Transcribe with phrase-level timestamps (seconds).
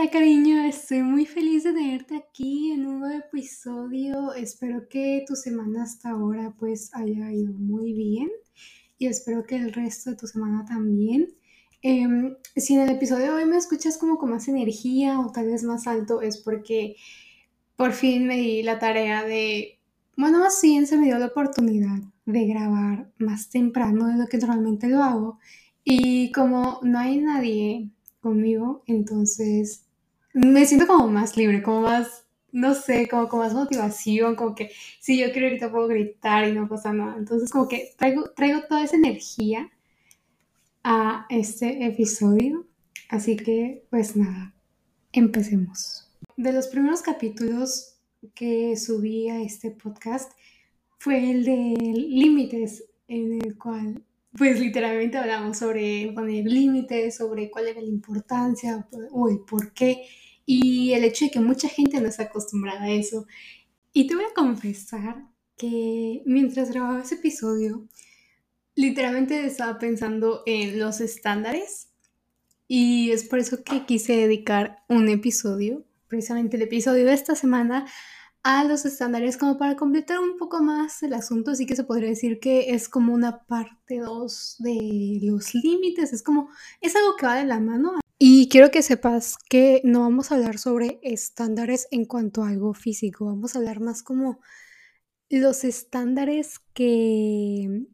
[0.00, 4.32] Hola cariño, estoy muy feliz de tenerte aquí en un nuevo episodio.
[4.32, 8.28] Espero que tu semana hasta ahora pues haya ido muy bien
[8.96, 11.34] y espero que el resto de tu semana también.
[11.82, 15.46] Em, si en el episodio de hoy me escuchas como con más energía o tal
[15.46, 16.94] vez más alto es porque
[17.74, 19.80] por fin me di la tarea de,
[20.16, 24.38] bueno, más bien se me dio la oportunidad de grabar más temprano de lo que
[24.38, 25.40] normalmente lo hago
[25.82, 27.90] y como no hay nadie
[28.20, 29.87] conmigo, entonces
[30.38, 34.70] me siento como más libre, como más, no sé, como con más motivación, como que
[35.00, 37.16] si yo quiero ahorita puedo gritar y no pasa nada.
[37.18, 39.70] Entonces como que traigo, traigo toda esa energía
[40.84, 42.66] a este episodio.
[43.08, 44.54] Así que pues nada,
[45.12, 46.08] empecemos.
[46.36, 47.96] De los primeros capítulos
[48.34, 50.32] que subí a este podcast
[50.98, 54.02] fue el de límites, en el cual
[54.36, 60.04] pues literalmente hablamos sobre poner límites, sobre cuál era la importancia o por qué
[60.50, 63.26] y el hecho de que mucha gente no está acostumbrada a eso.
[63.92, 65.26] Y te voy a confesar
[65.58, 67.86] que mientras grababa ese episodio,
[68.74, 71.90] literalmente estaba pensando en los estándares
[72.66, 77.86] y es por eso que quise dedicar un episodio, precisamente el episodio de esta semana,
[78.42, 82.08] a los estándares como para completar un poco más el asunto, así que se podría
[82.08, 86.48] decir que es como una parte 2 de los límites, es como,
[86.80, 87.98] es algo que va de la mano.
[88.20, 92.74] Y quiero que sepas que no vamos a hablar sobre estándares en cuanto a algo
[92.74, 94.40] físico, vamos a hablar más como
[95.30, 97.86] los estándares que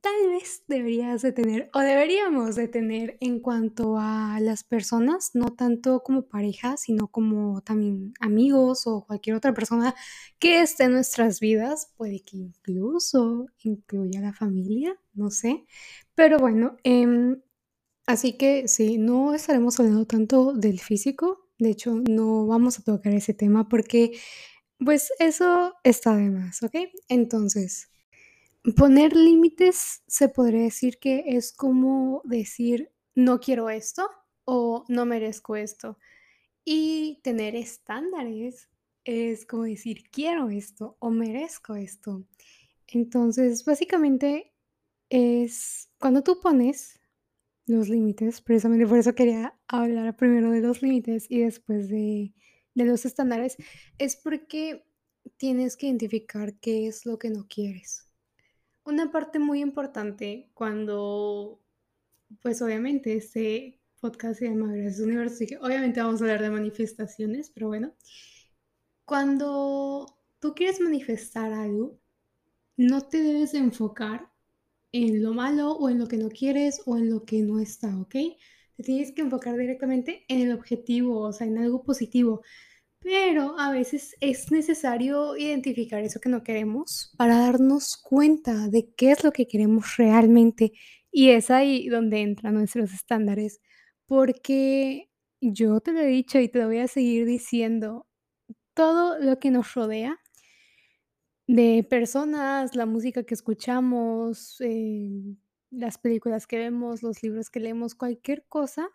[0.00, 5.54] tal vez deberías de tener o deberíamos de tener en cuanto a las personas, no
[5.54, 9.94] tanto como pareja, sino como también amigos o cualquier otra persona
[10.40, 15.66] que esté en nuestras vidas, puede que incluso incluya la familia, no sé,
[16.16, 17.40] pero bueno, em,
[18.08, 23.12] así que sí, no estaremos hablando tanto del físico, de hecho no vamos a tocar
[23.14, 24.18] ese tema porque
[24.84, 26.74] pues eso está de más, ¿ok?
[27.08, 27.88] Entonces...
[28.76, 34.10] Poner límites se podría decir que es como decir no quiero esto
[34.44, 35.98] o no merezco esto.
[36.64, 38.68] Y tener estándares
[39.04, 42.24] es como decir quiero esto o merezco esto.
[42.88, 44.52] Entonces, básicamente
[45.08, 46.97] es cuando tú pones
[47.68, 52.34] los límites, precisamente por eso quería hablar primero de los límites y después de,
[52.74, 53.56] de los estándares,
[53.98, 54.84] es porque
[55.36, 58.08] tienes que identificar qué es lo que no quieres.
[58.84, 61.60] Una parte muy importante cuando,
[62.40, 67.50] pues obviamente este podcast se llama Gracias Universo, que obviamente vamos a hablar de manifestaciones,
[67.50, 67.94] pero bueno,
[69.04, 71.98] cuando tú quieres manifestar algo,
[72.76, 74.30] no te debes enfocar
[74.92, 77.96] en lo malo o en lo que no quieres o en lo que no está,
[77.98, 78.14] ¿ok?
[78.76, 82.42] Te tienes que enfocar directamente en el objetivo, o sea, en algo positivo.
[83.00, 89.12] Pero a veces es necesario identificar eso que no queremos para darnos cuenta de qué
[89.12, 90.72] es lo que queremos realmente.
[91.10, 93.60] Y es ahí donde entran nuestros estándares.
[94.06, 95.10] Porque
[95.40, 98.06] yo te lo he dicho y te lo voy a seguir diciendo,
[98.74, 100.18] todo lo que nos rodea,
[101.48, 105.34] de personas, la música que escuchamos, eh,
[105.70, 108.90] las películas que vemos, los libros que leemos, cualquier cosa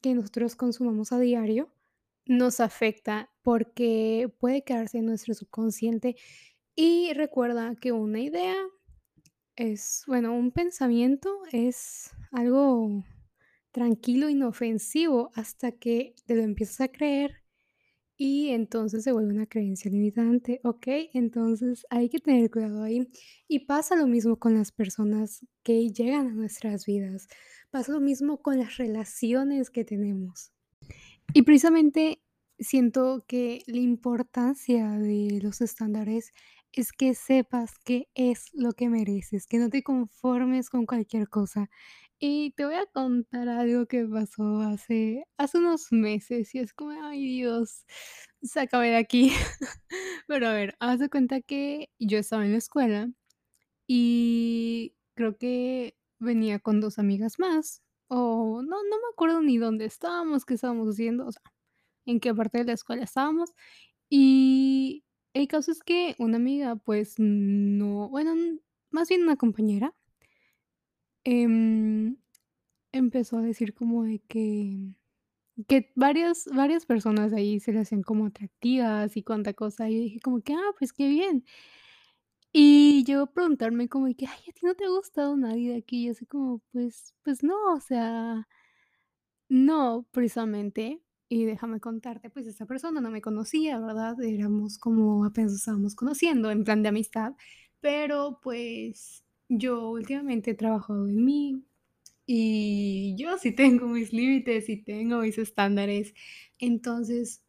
[0.00, 1.70] que nosotros consumamos a diario,
[2.24, 6.16] nos afecta porque puede quedarse en nuestro subconsciente
[6.74, 8.56] y recuerda que una idea
[9.56, 13.04] es, bueno, un pensamiento es algo
[13.72, 17.39] tranquilo, inofensivo, hasta que te lo empiezas a creer
[18.22, 20.86] y entonces se vuelve una creencia limitante, ¿ok?
[21.14, 23.08] Entonces hay que tener cuidado ahí.
[23.48, 27.28] Y pasa lo mismo con las personas que llegan a nuestras vidas,
[27.70, 30.52] pasa lo mismo con las relaciones que tenemos.
[31.32, 32.22] Y precisamente
[32.58, 36.34] siento que la importancia de los estándares
[36.72, 41.70] es que sepas qué es lo que mereces, que no te conformes con cualquier cosa.
[42.22, 46.90] Y te voy a contar algo que pasó hace, hace unos meses y es como,
[47.02, 47.86] ay Dios,
[48.42, 49.32] sácame de aquí.
[50.28, 53.10] Pero a ver, haz de cuenta que yo estaba en la escuela
[53.88, 59.86] y creo que venía con dos amigas más o no, no me acuerdo ni dónde
[59.86, 61.42] estábamos, qué estábamos haciendo, o sea,
[62.06, 63.52] en qué parte de la escuela estábamos.
[64.10, 68.34] Y el caso es que una amiga, pues no, bueno,
[68.90, 69.94] más bien una compañera,
[71.24, 72.16] em,
[72.92, 74.94] empezó a decir como de que,
[75.68, 79.88] que varias, varias personas ahí se le hacían como atractivas y cuánta cosa.
[79.90, 81.44] Y yo dije como que, ah, pues qué bien.
[82.52, 85.78] Y yo preguntarme como de que, ay, a ti no te ha gustado nadie de
[85.78, 86.06] aquí.
[86.06, 88.48] Y así como, pues, pues no, o sea,
[89.48, 91.02] no, precisamente.
[91.28, 94.20] Y déjame contarte, pues esta persona no me conocía, ¿verdad?
[94.22, 97.34] Éramos como apenas estábamos conociendo en plan de amistad,
[97.80, 101.64] pero pues yo últimamente he trabajado en mí
[102.26, 106.14] y yo sí tengo mis límites y tengo mis estándares.
[106.58, 107.42] Entonces,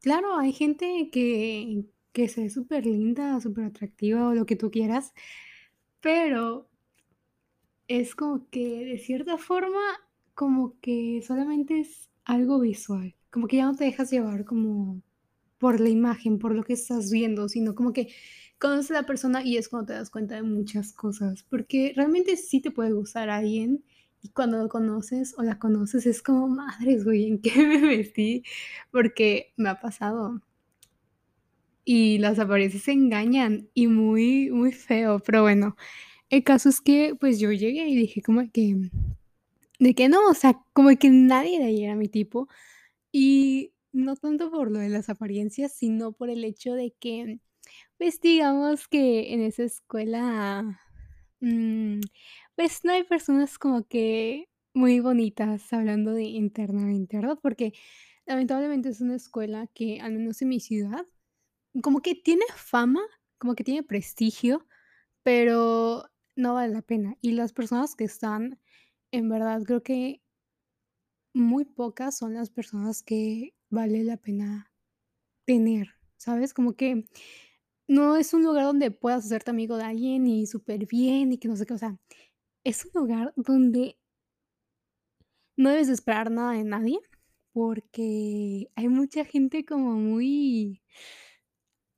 [0.00, 4.70] claro, hay gente que, que se ve súper linda, súper atractiva o lo que tú
[4.70, 5.14] quieras,
[6.00, 6.68] pero
[7.88, 9.80] es como que de cierta forma,
[10.34, 15.02] como que solamente es algo visual, como que ya no te dejas llevar como
[15.58, 18.08] por la imagen, por lo que estás viendo, sino como que
[18.58, 22.36] conoces a la persona y es cuando te das cuenta de muchas cosas, porque realmente
[22.36, 23.84] sí te puede gustar a alguien
[24.22, 28.42] y cuando lo conoces o la conoces es como, madres, güey, ¿en qué me metí?
[28.90, 30.40] Porque me ha pasado.
[31.84, 35.76] Y las apariencias engañan y muy, muy feo, pero bueno,
[36.30, 38.90] el caso es que pues yo llegué y dije como que,
[39.78, 42.48] de que no, o sea, como que nadie de ahí era mi tipo
[43.12, 47.40] y no tanto por lo de las apariencias, sino por el hecho de que,
[47.98, 50.80] pues digamos que en esa escuela,
[51.40, 52.00] mm,
[52.56, 57.38] pues no hay personas como que muy bonitas hablando de internamente, ¿verdad?
[57.42, 57.74] Porque
[58.26, 61.06] lamentablemente es una escuela que, al menos en mi ciudad,
[61.82, 63.00] como que tiene fama,
[63.38, 64.66] como que tiene prestigio,
[65.24, 66.06] pero
[66.36, 67.16] no vale la pena.
[67.22, 68.60] Y las personas que están,
[69.12, 70.22] en verdad, creo que
[71.34, 74.72] muy pocas son las personas que vale la pena
[75.46, 76.54] tener, ¿sabes?
[76.54, 77.04] Como que
[77.88, 81.48] no es un lugar donde puedas hacerte amigo de alguien y súper bien y que
[81.48, 81.98] no sé qué, o sea,
[82.64, 83.96] es un lugar donde
[85.58, 86.98] no debes de esperar nada de nadie
[87.52, 90.82] porque hay mucha gente como muy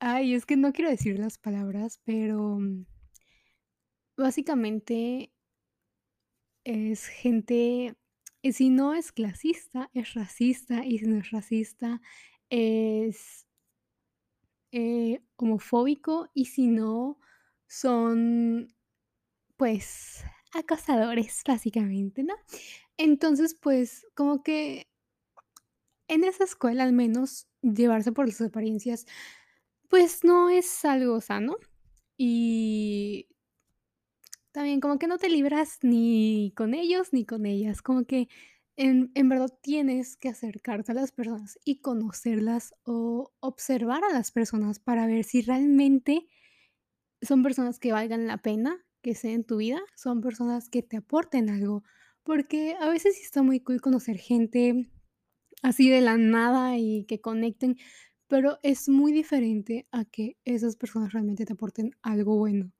[0.00, 2.58] Ay, es que no quiero decir las palabras, pero,
[4.16, 5.32] básicamente
[6.64, 7.96] es gente,
[8.42, 12.00] y si no es clasista, es racista, y si no es racista,
[12.50, 13.44] es
[14.72, 17.18] eh, homofóbico, y si no,
[17.66, 18.74] son,
[19.56, 20.24] pues,
[20.54, 22.34] acosadores, básicamente, ¿no?
[22.98, 24.88] Entonces, pues, como que
[26.08, 29.06] en esa escuela, al menos, llevarse por las apariencias,
[29.88, 31.56] pues, no es algo sano,
[32.18, 33.28] y
[34.58, 38.28] también como que no te libras ni con ellos ni con ellas, como que
[38.76, 44.32] en en verdad tienes que acercarte a las personas y conocerlas o observar a las
[44.32, 46.26] personas para ver si realmente
[47.22, 51.50] son personas que valgan la pena que en tu vida, son personas que te aporten
[51.50, 51.84] algo,
[52.24, 54.90] porque a veces está muy cool conocer gente
[55.62, 57.76] así de la nada y que conecten,
[58.26, 62.72] pero es muy diferente a que esas personas realmente te aporten algo bueno.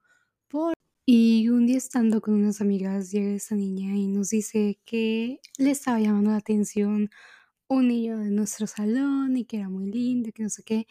[1.10, 5.70] Y un día estando con unas amigas llega esta niña y nos dice que le
[5.70, 7.08] estaba llamando la atención
[7.66, 10.86] un niño de nuestro salón y que era muy lindo, que no sé qué.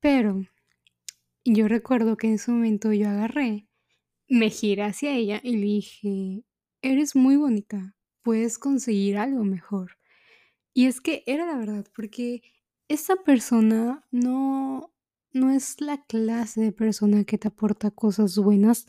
[0.00, 0.42] Pero
[1.44, 3.68] yo recuerdo que en ese momento yo agarré,
[4.28, 6.44] me giré hacia ella y le dije,
[6.82, 9.98] eres muy bonita, puedes conseguir algo mejor.
[10.74, 12.42] Y es que era la verdad, porque
[12.88, 14.95] esa persona no,
[15.36, 18.86] no es la clase de persona que te aporta cosas buenas,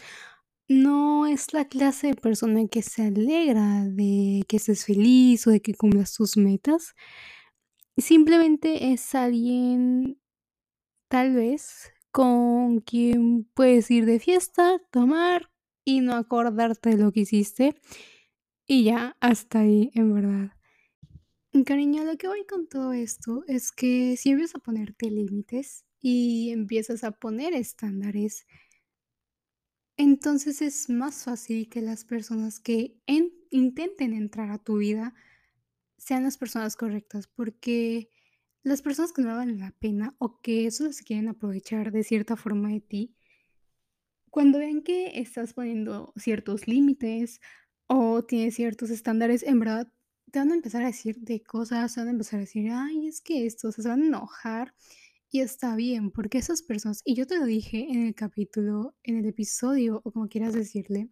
[0.68, 5.62] no es la clase de persona que se alegra de que estés feliz o de
[5.62, 6.96] que cumplas tus metas.
[7.98, 10.20] Simplemente es alguien,
[11.10, 15.52] tal vez, con quien puedes ir de fiesta, tomar
[15.86, 17.76] y no acordarte de lo que hiciste.
[18.66, 20.52] Y ya, hasta ahí, en verdad.
[21.66, 26.52] Cariño, lo que voy con todo esto es que si empiezas a ponerte límites y
[26.52, 28.46] empiezas a poner estándares,
[29.98, 35.14] entonces es más fácil que las personas que en- intenten entrar a tu vida
[35.98, 38.12] sean las personas correctas, porque
[38.64, 42.36] las personas que no valen la pena o que solo se quieren aprovechar de cierta
[42.38, 43.16] forma de ti,
[44.30, 47.40] cuando ven que estás poniendo ciertos límites
[47.88, 49.92] o tienes ciertos estándares, en verdad
[50.32, 53.08] te van a empezar a decir de cosas, te van a empezar a decir, ay,
[53.08, 54.74] es que esto, o sea, se van a enojar
[55.42, 59.26] está bien, porque esas personas, y yo te lo dije en el capítulo, en el
[59.26, 61.10] episodio, o como quieras decirle,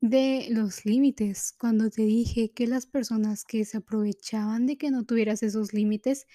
[0.00, 5.04] de los límites, cuando te dije que las personas que se aprovechaban de que no
[5.04, 6.26] tuvieras esos límites,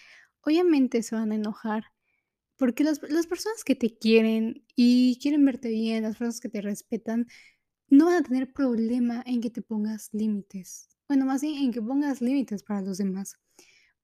[0.42, 1.86] obviamente se van a enojar,
[2.58, 6.62] porque las, las personas que te quieren y quieren verte bien, las personas que te
[6.62, 7.28] respetan,
[7.90, 10.90] no van a tener problema en que te pongas límites.
[11.08, 13.38] Bueno, más bien en que pongas límites para los demás.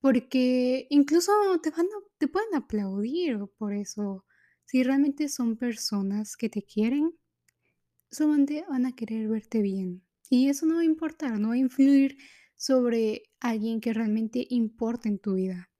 [0.00, 4.24] Porque incluso te van a te pueden aplaudir por eso.
[4.64, 7.12] Si realmente son personas que te quieren,
[8.10, 10.04] solamente van a querer verte bien.
[10.28, 12.16] Y eso no va a importar, no va a influir
[12.56, 15.70] sobre alguien que realmente importa en tu vida.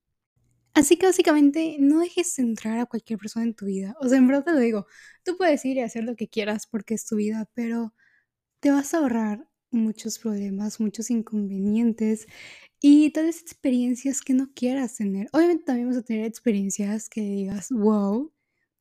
[0.74, 3.96] Así que básicamente no dejes entrar a cualquier persona en tu vida.
[4.00, 4.86] O sea, en verdad te lo digo,
[5.24, 7.94] tú puedes ir y hacer lo que quieras porque es tu vida, pero
[8.60, 12.26] te vas a ahorrar muchos problemas, muchos inconvenientes
[12.80, 15.28] y tal experiencias que no quieras tener.
[15.32, 18.32] Obviamente también vas a tener experiencias que digas, wow,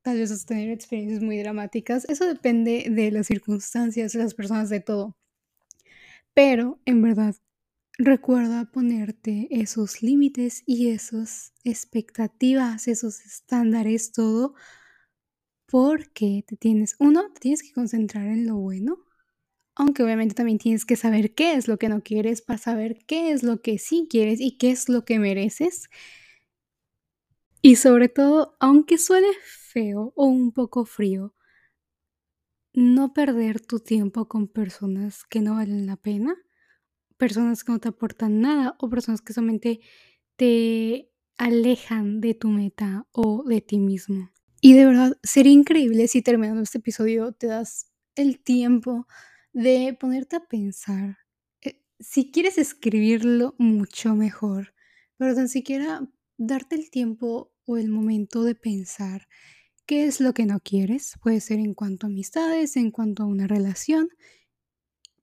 [0.04, 2.06] tal vez vas a tener experiencias muy dramáticas.
[2.10, 5.16] Eso depende de las circunstancias, de las personas, de todo.
[6.34, 7.36] Pero en verdad,
[7.98, 14.56] recuerda ponerte esos límites y esas expectativas, esos estándares, todo,
[15.68, 18.98] porque te tienes, uno, te tienes que concentrar en lo bueno,
[19.80, 23.32] aunque obviamente también tienes que saber qué es lo que no quieres para saber qué
[23.32, 25.90] es lo que sí quieres y qué es lo que mereces.
[27.62, 31.34] Y sobre todo, aunque suene feo o un poco frío,
[32.74, 36.36] no perder tu tiempo con personas que no valen la pena,
[37.16, 39.80] personas que no te aportan nada o personas que solamente
[40.36, 44.30] te alejan de tu meta o de ti mismo.
[44.60, 49.08] Y de verdad, sería increíble si terminando este episodio te das el tiempo
[49.60, 51.18] de ponerte a pensar.
[51.62, 54.74] Eh, si quieres escribirlo, mucho mejor,
[55.18, 59.28] pero tan siquiera darte el tiempo o el momento de pensar
[59.86, 63.26] qué es lo que no quieres, puede ser en cuanto a amistades, en cuanto a
[63.26, 64.08] una relación,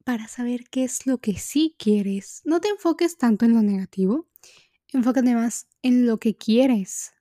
[0.04, 2.42] para saber qué es lo que sí quieres.
[2.44, 4.28] No te enfoques tanto en lo negativo,
[4.92, 7.14] enfócate más en lo que quieres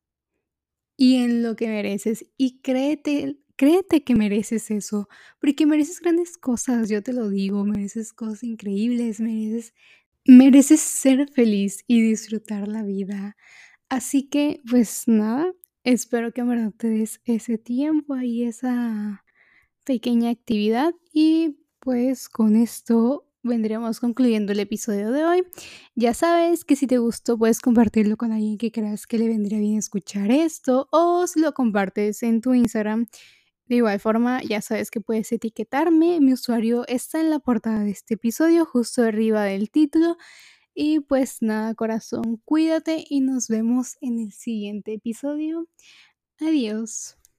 [0.98, 5.07] y en lo que mereces y créete Créete que mereces eso,
[5.39, 9.74] porque mereces grandes cosas, yo te lo digo, mereces cosas increíbles, mereces,
[10.25, 13.38] mereces ser feliz y disfrutar la vida.
[13.89, 15.53] Así que, pues nada,
[15.85, 19.24] espero que en te des ese tiempo y esa
[19.85, 25.43] pequeña actividad y pues con esto vendríamos concluyendo el episodio de hoy.
[25.95, 29.59] Ya sabes que si te gustó puedes compartirlo con alguien que creas que le vendría
[29.59, 33.05] bien escuchar esto o si lo compartes en tu Instagram
[33.67, 36.19] de igual forma, ya sabes que puedes etiquetarme.
[36.22, 40.17] Mi usuario está en la portada de este episodio, justo arriba del título.
[40.75, 45.67] Y pues nada, corazón, cuídate y nos vemos en el siguiente episodio.
[46.39, 47.17] Adiós.